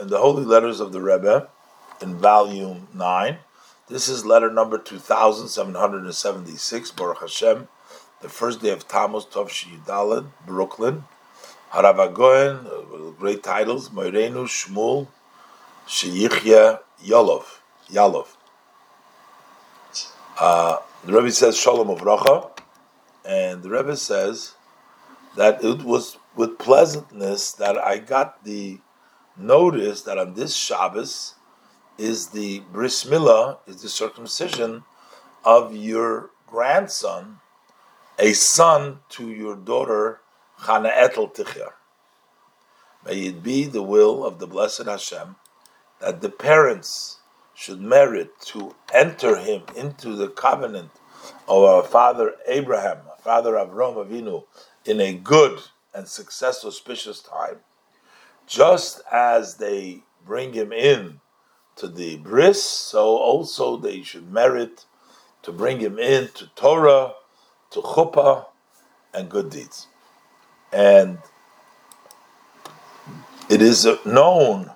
[0.00, 1.48] in the Holy Letters of the Rebbe,
[2.00, 3.38] in volume 9.
[3.88, 7.68] This is letter number 2776, Baruch Hashem,
[8.22, 9.50] the first day of Tammuz, Tov
[9.84, 11.04] Daled, Brooklyn.
[11.72, 15.08] Haravagoyen, uh, great titles, Moirenu, Shmuel,
[15.86, 18.28] Sheyichya, Yolov, Yalov.
[20.38, 22.50] Uh, the Rebbe says Shalom of Avracha,
[23.24, 24.54] and the Rebbe says
[25.36, 28.80] that it was with pleasantness that I got the
[29.36, 31.34] notice that on this Shabbos
[31.98, 34.84] is the bris milah, is the circumcision
[35.44, 37.38] of your grandson,
[38.18, 40.20] a son to your daughter
[40.60, 41.72] Chana Etel Tichar.
[43.04, 45.36] May it be the will of the blessed Hashem
[46.00, 47.18] that the parents
[47.54, 50.90] should merit to enter him into the covenant
[51.48, 54.44] of our father Abraham, father Avram Avinu,
[54.84, 55.60] in a good
[55.94, 57.56] and successful, auspicious time
[58.50, 61.20] just as they bring him in
[61.76, 64.84] to the bris, so also they should merit
[65.40, 67.14] to bring him in to Torah,
[67.70, 68.46] to chuppah,
[69.14, 69.86] and good deeds.
[70.72, 71.18] And
[73.48, 74.72] it is known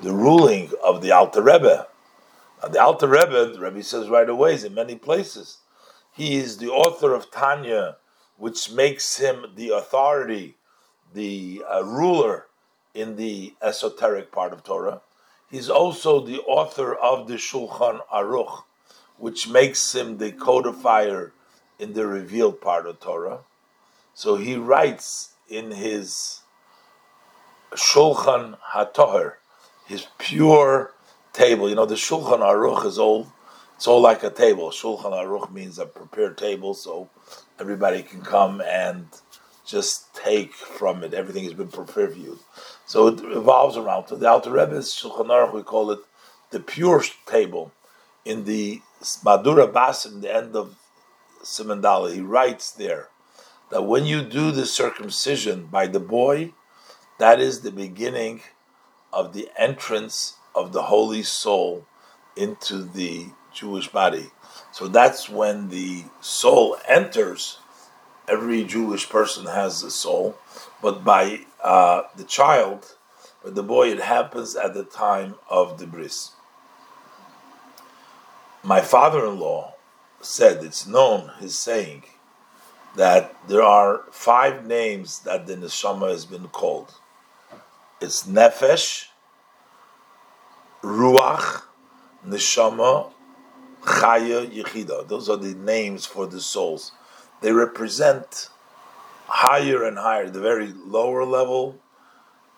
[0.00, 1.88] the ruling of the Alter Rebbe.
[2.62, 5.58] Now, the Alter Rebbe, the Rebbe says right away, is in many places.
[6.14, 7.98] He is the author of Tanya,
[8.38, 10.56] which makes him the authority,
[11.12, 12.46] the uh, ruler
[12.94, 15.00] in the esoteric part of Torah.
[15.50, 18.62] He's also the author of the Shulchan Aruch,
[19.18, 21.32] which makes him the codifier
[21.78, 23.40] in the revealed part of Torah.
[24.14, 26.40] So he writes in his
[27.72, 29.34] Shulchan HaToher,
[29.86, 30.92] his pure
[31.32, 31.68] table.
[31.68, 33.32] You know, the Shulchan Aruch is all,
[33.76, 34.70] it's all like a table.
[34.70, 37.08] Shulchan Aruch means a prepared table, so
[37.58, 39.06] everybody can come and
[39.64, 41.14] just take from it.
[41.14, 42.38] Everything has been prepared for you.
[42.90, 44.08] So it revolves around.
[44.08, 46.00] The Alter Rebbe's Shulchan Aruch, we call it
[46.50, 47.70] the pure table.
[48.24, 50.74] In the Mahadura Basra, in the end of
[51.40, 53.06] Simandala, he writes there
[53.70, 56.52] that when you do the circumcision by the boy,
[57.20, 58.40] that is the beginning
[59.12, 61.86] of the entrance of the holy soul
[62.36, 64.32] into the Jewish body.
[64.72, 67.58] So that's when the soul enters.
[68.30, 70.36] Every Jewish person has a soul,
[70.80, 72.94] but by uh, the child,
[73.42, 76.30] but the boy, it happens at the time of the bris.
[78.62, 79.74] My father-in-law
[80.20, 82.04] said, it's known, his saying,
[82.96, 86.94] that there are five names that the neshama has been called.
[88.00, 89.06] It's nefesh,
[90.82, 91.62] ruach,
[92.26, 93.12] neshama,
[93.82, 95.08] chaya, yechida.
[95.08, 96.92] Those are the names for the souls.
[97.40, 98.50] They represent
[99.26, 101.78] higher and higher, the very lower level,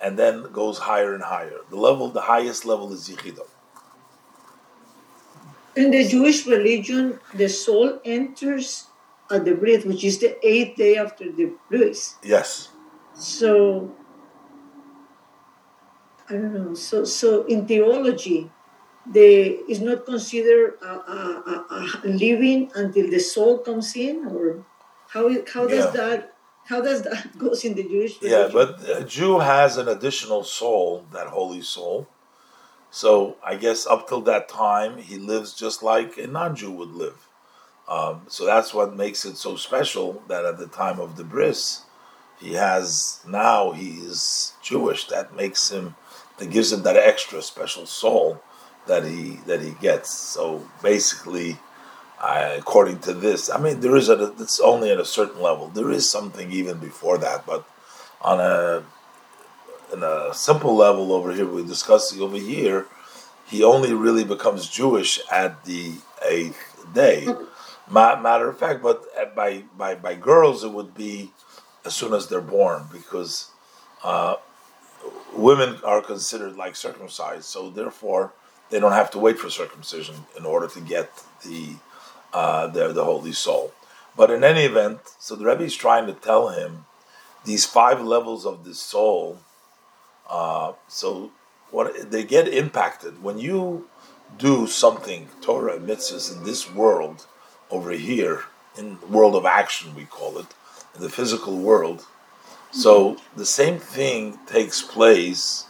[0.00, 1.58] and then goes higher and higher.
[1.70, 3.46] The level, the highest level is Yechida.
[5.76, 8.86] In the Jewish religion, the soul enters
[9.30, 12.14] at the bris, which is the eighth day after the bris.
[12.22, 12.68] Yes.
[13.14, 13.92] So,
[16.28, 16.74] I don't know.
[16.74, 18.50] So, so in theology,
[19.06, 21.66] the is not considered a, a,
[22.04, 24.64] a, living until the soul comes in, or
[25.08, 25.90] how how does yeah.
[25.90, 28.40] that how does that goes in the Jewish religion?
[28.40, 32.08] Yeah, but a Jew has an additional soul, that holy soul.
[32.90, 37.28] So I guess up till that time, he lives just like a non-Jew would live.
[37.88, 41.82] Um, so that's what makes it so special that at the time of the bris,
[42.38, 45.08] he has now he is Jewish.
[45.08, 45.96] That makes him,
[46.38, 48.40] that gives him that extra special soul
[48.86, 50.10] that he that he gets.
[50.10, 51.58] So basically,
[52.20, 55.68] uh, according to this, I mean, there is a, it's only at a certain level.
[55.68, 57.66] There is something even before that, but
[58.20, 58.84] on a
[59.92, 62.86] in a simple level over here, we're discussing over here,
[63.46, 65.94] he only really becomes Jewish at the
[66.26, 67.26] eighth day.
[67.90, 71.30] matter of fact, but by by by girls, it would be
[71.84, 73.50] as soon as they're born because
[74.02, 74.36] uh,
[75.34, 78.32] women are considered like circumcised, so therefore
[78.70, 81.10] they don't have to wait for circumcision in order to get
[81.44, 81.74] the
[82.32, 83.72] uh, the, the holy soul.
[84.16, 86.86] But in any event, so the Rebbe is trying to tell him
[87.44, 89.38] these five levels of the soul.
[90.28, 91.30] Uh, so
[91.70, 93.88] what they get impacted when you
[94.38, 97.26] do something Torah mitzvahs in this world
[97.70, 98.44] over here
[98.76, 100.46] in the world of action we call it
[100.94, 102.06] in the physical world.
[102.70, 105.66] So the same thing takes place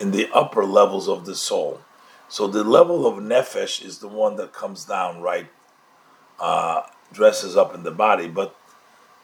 [0.00, 1.80] in the upper levels of the soul.
[2.30, 5.48] So the level of nefesh is the one that comes down right
[6.38, 6.82] uh,
[7.12, 8.54] dresses up in the body, but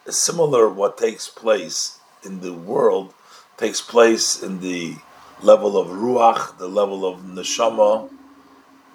[0.09, 3.15] similar what takes place in the world
[3.59, 4.97] takes place in the
[5.41, 8.11] level of ruach, the level of neshama,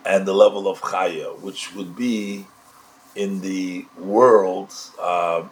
[0.06, 2.46] and the level of chaya, which would be
[3.16, 5.44] in the world uh,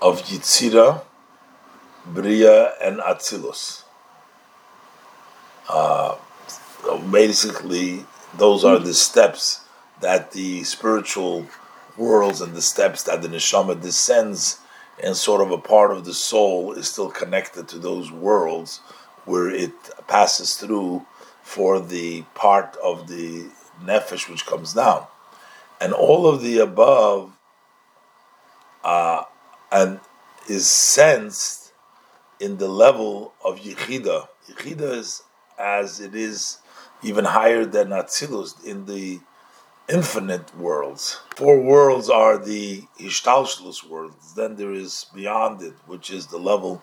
[0.00, 1.02] of Yitzira,
[2.06, 3.84] Bria, and Atzilus.
[5.68, 6.16] Uh,
[7.10, 8.04] basically,
[8.36, 9.64] those are the steps
[10.00, 11.46] that the spiritual
[11.96, 14.58] worlds and the steps that the neshama descends
[15.02, 18.78] and sort of a part of the soul is still connected to those worlds
[19.24, 19.72] where it
[20.06, 21.04] passes through
[21.42, 23.46] for the part of the
[23.82, 25.06] nefesh which comes down.
[25.80, 27.32] And all of the above
[28.84, 29.24] uh,
[29.72, 30.00] and
[30.48, 31.72] is sensed
[32.38, 34.28] in the level of Yechida.
[34.48, 35.22] Yechida is
[35.58, 36.58] as it is
[37.02, 39.20] even higher than Atzilus in the
[39.88, 41.20] infinite worlds.
[41.36, 44.34] Four worlds are the Hishtalshelus worlds.
[44.34, 46.82] Then there is beyond it, which is the level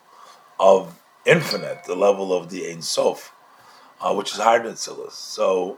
[0.60, 3.34] of infinite, the level of the Ein Sof,
[4.02, 5.12] uh, which is higher than Atzilus.
[5.12, 5.78] So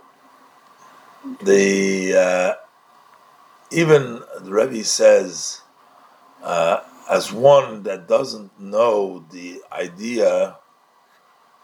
[1.44, 2.54] the uh,
[3.72, 5.62] even the Rebbe says,
[6.42, 10.58] uh, as one that doesn't know the idea,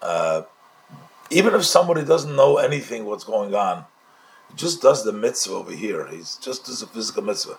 [0.01, 0.43] uh,
[1.29, 3.85] even if somebody doesn't know anything what's going on,
[4.49, 6.07] he just does the mitzvah over here.
[6.07, 7.57] He's just does a physical mitzvah.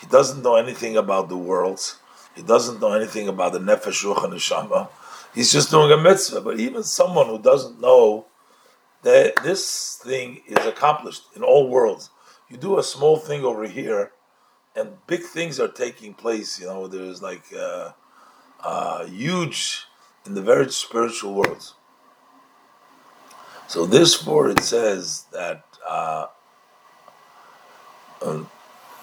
[0.00, 1.98] He doesn't know anything about the worlds.
[2.34, 4.88] He doesn't know anything about the nefesh ruach and neshama.
[5.34, 6.40] He's just doing a mitzvah.
[6.40, 8.26] But even someone who doesn't know
[9.02, 12.10] that this thing is accomplished in all worlds.
[12.48, 14.12] You do a small thing over here,
[14.74, 16.58] and big things are taking place.
[16.60, 17.92] You know, there's like uh,
[18.62, 19.84] uh, huge
[20.24, 21.74] in the very spiritual world.
[23.68, 26.28] So this for it says that uh,
[28.24, 28.48] um,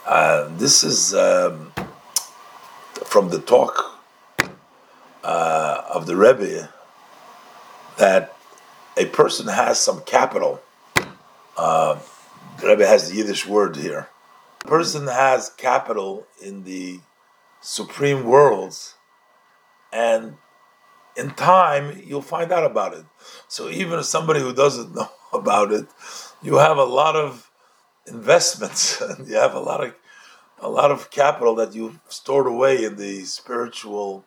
[0.08, 1.72] uh, this is um,
[3.06, 4.02] from the talk
[5.24, 6.70] uh, of the Rebbe
[7.98, 8.36] that
[8.98, 10.60] a person has some capital.
[11.56, 12.00] Uh,
[12.60, 14.10] the Rebbe has the Yiddish word here.
[14.64, 17.02] A person has capital in the
[17.62, 18.96] supreme worlds,
[19.94, 20.38] and
[21.18, 23.06] in time you'll find out about it.
[23.48, 25.88] So even if somebody who doesn't know about it,
[26.42, 27.50] you have a lot of
[28.08, 29.96] investments and you have a lot of
[30.60, 34.24] a lot of capital that you've stored away in the spiritual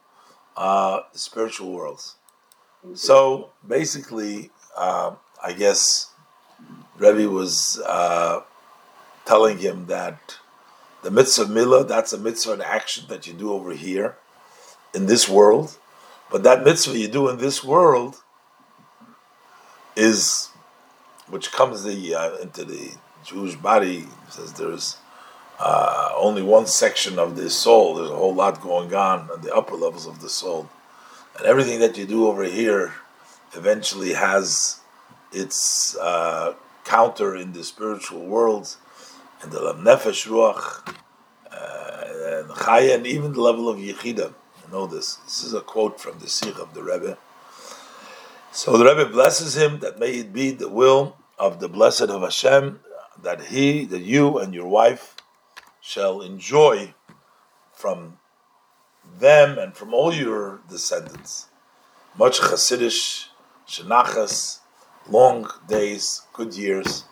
[0.57, 2.17] uh, spiritual worlds.
[2.95, 5.13] So basically, uh,
[5.43, 6.11] I guess
[6.97, 8.43] Rebbe was uh,
[9.25, 10.39] telling him that
[11.03, 14.17] the mitzvah milah, that's a mitzvah an action that you do over here
[14.95, 15.79] in this world,
[16.31, 18.23] but that mitzvah you do in this world
[19.97, 20.51] is,
[21.29, 22.93] which comes the, uh, into the
[23.25, 24.99] Jewish body, says there's
[25.59, 29.55] uh, only one section of the soul, there's a whole lot going on at the
[29.55, 30.69] upper levels of the soul.
[31.37, 32.95] And everything that you do over here
[33.55, 34.81] eventually has
[35.33, 36.55] its uh,
[36.85, 38.77] counter in the spiritual world,
[39.43, 40.95] and the nefesh ruach,
[41.51, 44.33] uh, and chaya, and even the level of yechida.
[44.71, 45.17] Know this.
[45.17, 47.17] This is a quote from the sicha of the Rebbe.
[48.53, 52.23] So the Rebbe blesses him that may it be the will of the blessed of
[52.23, 52.81] Hashem
[53.23, 55.17] that he, that you and your wife
[55.81, 56.95] shall enjoy
[57.73, 58.19] from
[59.19, 61.47] them and from all your descendants.
[62.17, 63.29] Much Chassidishe
[63.69, 64.59] nachas,
[65.09, 67.05] long days, good years.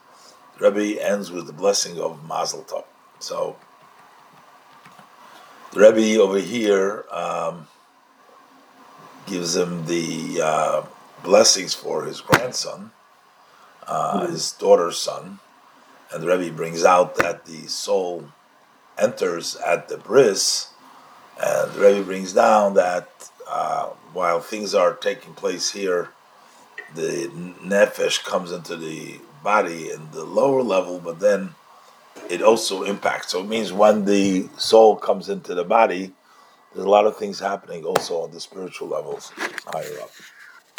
[0.58, 2.84] The Rebbe ends with the blessing of Mazel Tov.
[3.18, 3.56] So,
[5.76, 7.68] Rebbe over here um,
[9.26, 10.82] gives him the uh,
[11.22, 12.90] blessings for his grandson,
[13.86, 14.32] uh, mm-hmm.
[14.32, 15.38] his daughter's son,
[16.12, 18.28] and the Rebbe brings out that the soul
[18.98, 20.70] enters at the bris,
[21.42, 26.10] and the Rebbe brings down that uh, while things are taking place here
[26.94, 27.30] the
[27.62, 31.54] nefesh comes into the body in the lower level, but then
[32.30, 33.32] it also impacts.
[33.32, 36.12] So it means when the soul comes into the body,
[36.74, 39.32] there's a lot of things happening also on the spiritual levels
[39.66, 40.10] higher up.